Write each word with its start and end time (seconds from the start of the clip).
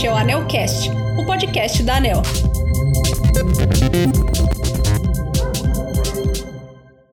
Este 0.00 0.08
é 0.08 0.12
o 0.14 0.16
Anelcast, 0.16 0.88
o 1.20 1.26
podcast 1.26 1.82
da 1.82 1.96
Anel. 1.96 2.22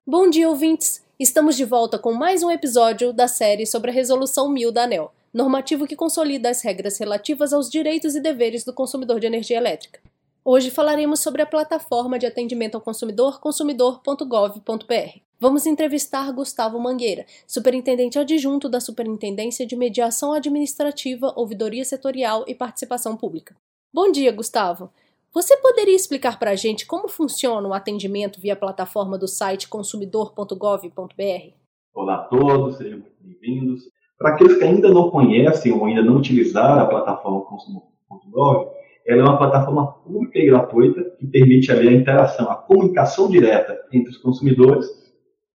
Bom 0.06 0.30
dia, 0.30 0.48
ouvintes! 0.48 1.04
Estamos 1.20 1.54
de 1.54 1.66
volta 1.66 1.98
com 1.98 2.14
mais 2.14 2.42
um 2.42 2.50
episódio 2.50 3.12
da 3.12 3.28
série 3.28 3.66
sobre 3.66 3.90
a 3.90 3.92
Resolução 3.92 4.48
1000 4.48 4.72
da 4.72 4.84
ANEL, 4.84 5.12
normativo 5.34 5.86
que 5.86 5.94
consolida 5.94 6.48
as 6.48 6.62
regras 6.62 6.96
relativas 6.96 7.52
aos 7.52 7.68
direitos 7.68 8.16
e 8.16 8.20
deveres 8.20 8.64
do 8.64 8.72
consumidor 8.72 9.20
de 9.20 9.26
energia 9.26 9.58
elétrica. 9.58 10.00
Hoje 10.42 10.70
falaremos 10.70 11.20
sobre 11.20 11.42
a 11.42 11.46
plataforma 11.46 12.18
de 12.18 12.24
atendimento 12.24 12.76
ao 12.76 12.80
consumidor 12.80 13.38
consumidor.gov.br. 13.38 15.27
Vamos 15.40 15.66
entrevistar 15.66 16.32
Gustavo 16.32 16.80
Mangueira, 16.80 17.24
superintendente 17.46 18.18
adjunto 18.18 18.68
da 18.68 18.80
Superintendência 18.80 19.64
de 19.64 19.76
Mediação 19.76 20.32
Administrativa, 20.32 21.32
Ouvidoria 21.36 21.84
Setorial 21.84 22.44
e 22.48 22.56
Participação 22.56 23.16
Pública. 23.16 23.54
Bom 23.94 24.10
dia, 24.10 24.32
Gustavo. 24.32 24.90
Você 25.32 25.56
poderia 25.58 25.94
explicar 25.94 26.40
para 26.40 26.50
a 26.50 26.56
gente 26.56 26.84
como 26.84 27.06
funciona 27.06 27.68
o 27.68 27.72
atendimento 27.72 28.40
via 28.40 28.56
plataforma 28.56 29.16
do 29.16 29.28
site 29.28 29.68
consumidor.gov.br? 29.68 31.52
Olá 31.94 32.14
a 32.16 32.24
todos, 32.24 32.78
sejam 32.78 32.98
muito 32.98 33.14
bem-vindos. 33.20 33.82
Para 34.18 34.30
aqueles 34.30 34.56
que 34.58 34.64
ainda 34.64 34.88
não 34.88 35.08
conhecem 35.08 35.72
ou 35.72 35.84
ainda 35.84 36.02
não 36.02 36.16
utilizaram 36.16 36.82
a 36.82 36.86
plataforma 36.86 37.42
consumidor.gov, 37.42 38.70
ela 39.06 39.20
é 39.20 39.24
uma 39.24 39.38
plataforma 39.38 39.86
pública 39.86 40.36
e 40.36 40.46
gratuita 40.46 41.16
que 41.16 41.28
permite 41.28 41.70
ali 41.70 41.86
a 41.90 41.92
interação, 41.92 42.50
a 42.50 42.56
comunicação 42.56 43.30
direta 43.30 43.78
entre 43.92 44.10
os 44.10 44.18
consumidores 44.18 45.07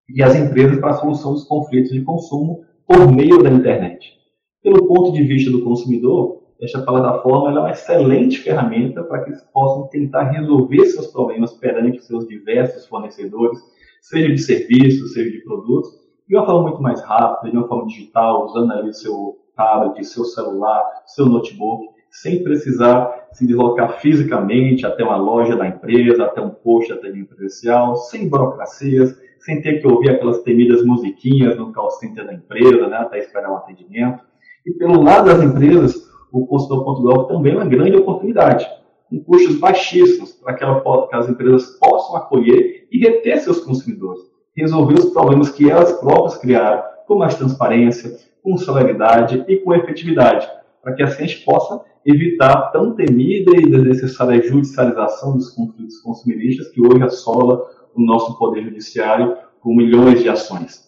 e 0.09 0.21
as 0.21 0.35
empresas 0.35 0.79
para 0.79 0.91
a 0.91 0.93
solução 0.93 1.33
dos 1.33 1.45
conflitos 1.45 1.91
de 1.91 2.01
consumo 2.01 2.63
por 2.87 3.11
meio 3.11 3.41
da 3.41 3.49
internet. 3.49 4.13
Pelo 4.61 4.87
ponto 4.87 5.11
de 5.11 5.23
vista 5.23 5.51
do 5.51 5.63
consumidor, 5.63 6.43
esta 6.61 6.81
plataforma 6.81 7.57
é 7.57 7.59
uma 7.59 7.71
excelente 7.71 8.39
ferramenta 8.39 9.03
para 9.03 9.23
que 9.23 9.31
eles 9.31 9.41
possam 9.53 9.87
tentar 9.87 10.31
resolver 10.31 10.85
seus 10.85 11.07
problemas 11.07 11.53
perante 11.53 12.03
seus 12.03 12.27
diversos 12.27 12.85
fornecedores, 12.87 13.59
seja 14.01 14.29
de 14.29 14.37
serviços, 14.37 15.13
seja 15.13 15.31
de 15.31 15.43
produtos, 15.43 15.89
de 16.27 16.35
uma 16.35 16.45
forma 16.45 16.63
muito 16.69 16.81
mais 16.81 17.01
rápida, 17.01 17.51
de 17.51 17.57
uma 17.57 17.67
forma 17.67 17.87
digital, 17.87 18.45
usando 18.45 18.71
ali 18.71 18.93
seu 18.93 19.37
tablet, 19.55 20.03
seu 20.05 20.23
celular, 20.23 20.83
seu 21.05 21.25
notebook, 21.25 21.89
sem 22.09 22.43
precisar 22.43 23.27
se 23.31 23.45
deslocar 23.45 23.99
fisicamente 23.99 24.85
até 24.85 25.03
uma 25.03 25.17
loja 25.17 25.55
da 25.55 25.67
empresa, 25.67 26.23
até 26.23 26.39
um 26.39 26.51
posto 26.51 26.93
de 26.93 26.99
atendimento 26.99 27.35
presencial, 27.35 27.95
sem 27.95 28.29
burocracias, 28.29 29.17
sem 29.43 29.61
ter 29.61 29.81
que 29.81 29.87
ouvir 29.87 30.09
aquelas 30.09 30.41
temidas 30.41 30.85
musiquinhas 30.85 31.57
no 31.57 31.71
call 31.73 31.91
center 31.91 32.25
da 32.25 32.33
empresa, 32.33 32.87
né, 32.87 32.97
até 32.97 33.19
esperar 33.19 33.51
um 33.51 33.57
atendimento. 33.57 34.23
E 34.65 34.71
pelo 34.73 35.01
lado 35.01 35.25
das 35.25 35.43
empresas, 35.43 36.09
o 36.31 36.47
consultor.gov 36.47 37.27
também 37.27 37.53
é 37.53 37.57
uma 37.57 37.65
grande 37.65 37.95
oportunidade, 37.97 38.65
com 39.09 39.23
custos 39.23 39.57
baixíssimos, 39.57 40.31
para 40.31 40.53
que, 40.53 40.63
ela, 40.63 40.81
que 41.07 41.15
as 41.15 41.29
empresas 41.29 41.77
possam 41.77 42.15
acolher 42.15 42.87
e 42.91 42.99
reter 42.99 43.39
seus 43.39 43.59
consumidores, 43.59 44.21
resolver 44.55 44.95
os 44.95 45.09
problemas 45.11 45.49
que 45.49 45.69
elas 45.69 45.91
próprias 45.93 46.37
criaram, 46.37 46.81
com 47.05 47.17
mais 47.17 47.35
transparência, 47.35 48.17
com 48.41 48.57
celeridade 48.57 49.43
e 49.47 49.57
com 49.57 49.73
efetividade, 49.73 50.47
para 50.81 50.93
que 50.93 51.03
assim 51.03 51.23
a 51.23 51.27
gente 51.27 51.43
possa 51.43 51.81
evitar 52.05 52.71
tão 52.71 52.93
temida 52.95 53.51
e 53.55 53.69
desnecessária 53.69 54.41
judicialização 54.41 55.37
dos 55.37 55.49
conflitos 55.51 55.99
consumeristas 56.01 56.69
que 56.69 56.81
hoje 56.81 57.03
assola 57.03 57.65
o 57.95 58.01
nosso 58.01 58.37
Poder 58.37 58.63
Judiciário 58.63 59.37
com 59.61 59.75
milhões 59.75 60.21
de 60.21 60.29
ações. 60.29 60.83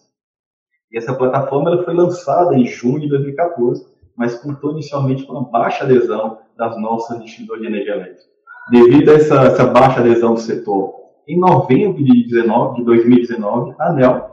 E 0.92 0.98
essa 0.98 1.14
plataforma 1.14 1.70
ela 1.70 1.84
foi 1.84 1.94
lançada 1.94 2.54
em 2.54 2.66
junho 2.66 3.00
de 3.00 3.08
2014, 3.08 3.86
mas 4.16 4.38
contou 4.38 4.72
inicialmente 4.72 5.24
com 5.24 5.32
uma 5.32 5.50
baixa 5.50 5.84
adesão 5.84 6.38
das 6.56 6.80
nossas 6.80 7.22
distribuidoras 7.22 7.62
de 7.62 7.68
energia 7.68 7.94
elétrica. 7.94 8.22
Devido 8.70 9.10
a 9.10 9.14
essa, 9.14 9.34
essa 9.44 9.66
baixa 9.66 10.00
adesão 10.00 10.34
do 10.34 10.40
setor, 10.40 10.94
em 11.28 11.38
novembro 11.38 12.02
de, 12.02 12.24
19, 12.24 12.76
de 12.76 12.84
2019, 12.84 13.74
a 13.78 13.90
ANEL 13.90 14.30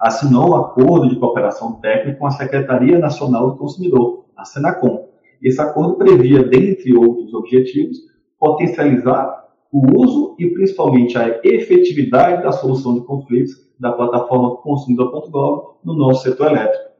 assinou 0.00 0.50
um 0.50 0.56
acordo 0.56 1.08
de 1.08 1.16
cooperação 1.16 1.74
técnica 1.80 2.18
com 2.18 2.26
a 2.26 2.30
Secretaria 2.30 2.98
Nacional 2.98 3.50
do 3.50 3.56
Consumidor, 3.56 4.24
a 4.36 4.44
Senacom. 4.44 5.08
Esse 5.42 5.60
acordo 5.60 5.96
previa, 5.96 6.42
dentre 6.42 6.96
outros 6.96 7.34
objetivos, 7.34 7.98
potencializar 8.38 9.43
o 9.74 10.00
uso 10.00 10.36
e 10.38 10.48
principalmente 10.50 11.18
a 11.18 11.40
efetividade 11.42 12.44
da 12.44 12.52
solução 12.52 12.94
de 12.94 13.00
conflitos 13.00 13.56
da 13.76 13.90
plataforma 13.90 14.56
consumidor.gov 14.58 15.78
no 15.84 15.94
nosso 15.94 16.22
setor 16.22 16.52
elétrico. 16.52 16.94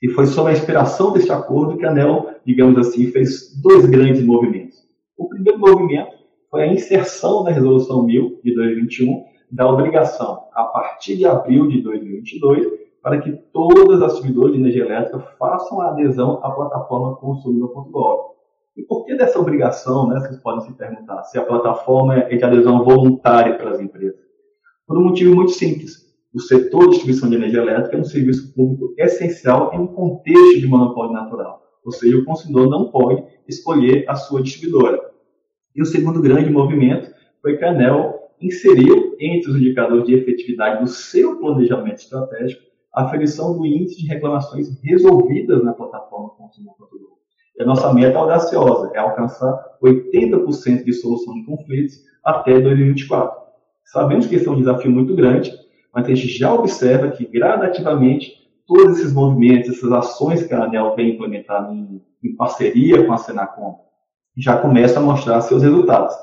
E 0.00 0.08
foi 0.10 0.26
sob 0.26 0.48
a 0.48 0.52
inspiração 0.52 1.12
deste 1.12 1.32
acordo 1.32 1.76
que 1.76 1.84
a 1.84 1.90
ANEL, 1.90 2.28
digamos 2.46 2.78
assim, 2.78 3.06
fez 3.06 3.60
dois 3.60 3.86
grandes 3.86 4.24
movimentos. 4.24 4.78
O 5.18 5.28
primeiro 5.28 5.58
movimento 5.58 6.14
foi 6.48 6.62
a 6.62 6.72
inserção 6.72 7.42
da 7.42 7.50
Resolução 7.50 8.04
1000 8.04 8.40
de 8.44 8.54
2021 8.54 9.24
da 9.50 9.68
obrigação, 9.68 10.44
a 10.54 10.62
partir 10.62 11.16
de 11.16 11.26
abril 11.26 11.66
de 11.66 11.82
2022, 11.82 12.68
para 13.02 13.20
que 13.20 13.32
todas 13.52 14.00
as 14.00 14.12
distribuidoras 14.12 14.52
de 14.52 14.60
energia 14.60 14.84
elétrica 14.84 15.18
façam 15.36 15.80
a 15.80 15.90
adesão 15.90 16.38
à 16.44 16.52
plataforma 16.52 17.16
consumidor.gov. 17.16 18.35
E 18.76 18.82
por 18.82 19.04
que 19.04 19.16
dessa 19.16 19.38
obrigação, 19.38 20.06
né, 20.08 20.20
vocês 20.20 20.38
podem 20.40 20.60
se 20.66 20.72
perguntar, 20.74 21.22
se 21.24 21.38
a 21.38 21.44
plataforma 21.44 22.18
é 22.18 22.36
de 22.36 22.44
adesão 22.44 22.84
voluntária 22.84 23.56
para 23.56 23.70
as 23.70 23.80
empresas? 23.80 24.20
Por 24.86 24.98
um 24.98 25.04
motivo 25.04 25.34
muito 25.34 25.52
simples. 25.52 26.04
O 26.34 26.40
setor 26.40 26.82
de 26.82 26.90
distribuição 26.90 27.30
de 27.30 27.36
energia 27.36 27.62
elétrica 27.62 27.96
é 27.96 28.00
um 28.00 28.04
serviço 28.04 28.52
público 28.54 28.94
essencial 28.98 29.72
em 29.72 29.78
um 29.78 29.86
contexto 29.86 30.60
de 30.60 30.66
monopólio 30.66 31.14
natural. 31.14 31.62
Ou 31.82 31.90
seja, 31.90 32.18
o 32.18 32.24
consumidor 32.24 32.68
não 32.68 32.90
pode 32.90 33.24
escolher 33.48 34.04
a 34.06 34.14
sua 34.14 34.42
distribuidora. 34.42 35.00
E 35.74 35.80
o 35.80 35.86
segundo 35.86 36.20
grande 36.20 36.50
movimento 36.50 37.10
foi 37.40 37.56
que 37.56 37.64
a 37.64 37.70
ANEL 37.70 38.16
inseriu 38.40 39.16
entre 39.18 39.50
os 39.50 39.56
indicadores 39.56 40.04
de 40.04 40.14
efetividade 40.14 40.82
do 40.82 40.88
seu 40.88 41.38
planejamento 41.38 41.98
estratégico 41.98 42.62
a 42.92 43.04
aferição 43.04 43.56
do 43.56 43.66
índice 43.66 44.02
de 44.02 44.08
reclamações 44.08 44.68
resolvidas 44.82 45.62
na 45.62 45.72
plataforma 45.72 46.30
consumidor.gov. 46.30 47.15
E 47.58 47.62
a 47.62 47.66
nossa 47.66 47.92
meta 47.92 48.18
audaciosa 48.18 48.90
é 48.94 48.98
alcançar 48.98 49.76
80% 49.82 50.84
de 50.84 50.92
solução 50.92 51.34
de 51.34 51.44
conflitos 51.44 51.96
até 52.24 52.60
2024. 52.60 53.40
Sabemos 53.84 54.26
que 54.26 54.34
esse 54.34 54.46
é 54.46 54.50
um 54.50 54.58
desafio 54.58 54.90
muito 54.90 55.14
grande, 55.14 55.52
mas 55.94 56.06
a 56.06 56.08
gente 56.08 56.26
já 56.28 56.52
observa 56.52 57.10
que 57.10 57.24
gradativamente 57.24 58.46
todos 58.66 58.98
esses 58.98 59.12
movimentos, 59.12 59.70
essas 59.70 59.92
ações 59.92 60.42
que 60.42 60.52
a 60.52 60.64
ANEL 60.64 60.94
vem 60.96 61.14
implementando 61.14 61.72
em, 61.72 62.02
em 62.22 62.36
parceria 62.36 63.04
com 63.06 63.12
a 63.12 63.16
Senacom, 63.16 63.86
já 64.36 64.58
começam 64.58 65.02
a 65.02 65.06
mostrar 65.06 65.40
seus 65.40 65.62
resultados. 65.62 66.14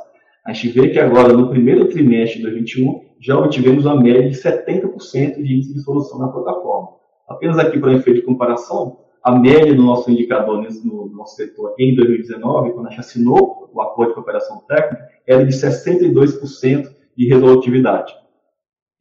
A 0.45 0.51
gente 0.51 0.69
vê 0.69 0.89
que 0.89 0.99
agora, 0.99 1.33
no 1.33 1.49
primeiro 1.49 1.87
trimestre 1.87 2.37
de 2.37 2.43
2021, 2.43 3.01
já 3.21 3.37
obtivemos 3.37 3.85
uma 3.85 3.95
média 3.95 4.29
de 4.29 4.35
70% 4.35 5.41
de 5.41 5.55
índice 5.55 5.73
de 5.73 5.79
solução 5.79 6.19
na 6.19 6.27
plataforma. 6.27 6.89
Apenas 7.27 7.57
aqui 7.57 7.79
para 7.79 7.93
efeito 7.93 8.19
de 8.19 8.25
comparação, 8.25 9.02
a 9.23 9.31
média 9.31 9.73
do 9.73 9.83
nosso 9.83 10.11
indicador 10.11 10.67
no 10.83 11.07
nosso 11.07 11.37
setor 11.37 11.73
em 11.79 11.95
2019, 11.95 12.73
quando 12.73 12.87
a 12.87 12.89
gente 12.89 12.99
assinou 12.99 13.69
o 13.73 13.81
acordo 13.81 14.09
de 14.09 14.15
cooperação 14.15 14.61
técnica, 14.67 15.07
era 15.25 15.45
de 15.45 15.53
62% 15.53 16.89
de 17.15 17.27
resolutividade. 17.29 18.13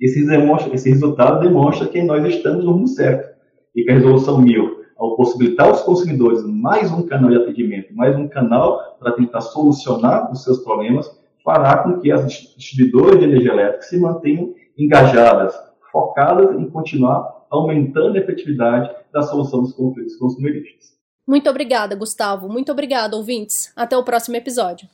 Esse, 0.00 0.25
demonstra, 0.25 0.75
esse 0.75 0.88
resultado 0.91 1.41
demonstra 1.41 1.88
que 1.88 2.00
nós 2.03 2.25
estamos 2.25 2.65
no 2.65 2.72
rumo 2.72 2.87
certo 2.87 3.33
e 3.75 3.83
que 3.83 3.91
a 3.91 3.94
resolução 3.94 4.41
1000, 4.41 4.83
ao 4.97 5.16
possibilitar 5.16 5.69
aos 5.69 5.83
consumidores 5.83 6.44
mais 6.44 6.93
um 6.93 7.03
canal 7.06 7.31
de 7.31 7.37
atendimento, 7.37 7.94
mais 7.94 8.16
um 8.16 8.28
canal 8.28 8.97
para 9.00 9.12
tentar 9.12 9.41
solucionar 9.41 10.31
os 10.31 10.44
seus 10.44 10.59
problemas, 10.59 11.10
fará 11.44 11.78
com 11.78 11.99
que 11.99 12.12
as 12.12 12.31
distribuidoras 12.56 13.19
de 13.19 13.25
energia 13.25 13.53
elétrica 13.53 13.83
se 13.83 13.99
mantenham 13.99 14.54
engajadas, 14.78 15.54
focadas 15.91 16.56
em 16.56 16.71
continuar 16.71 17.41
aumentando 17.53 18.17
a 18.17 18.21
efetividade 18.21 18.91
da 19.13 19.23
solução 19.23 19.63
dos 19.63 19.72
conflitos 19.75 20.16
consumeristas. 20.16 20.93
Muito 21.27 21.49
obrigada, 21.49 21.95
Gustavo. 21.95 22.49
Muito 22.49 22.72
obrigada, 22.72 23.16
ouvintes. 23.16 23.72
Até 23.77 23.97
o 23.97 24.03
próximo 24.03 24.37
episódio. 24.37 24.89